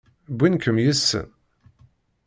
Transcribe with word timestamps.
Wwin-kem 0.33 0.77
yid-sen? 0.83 1.29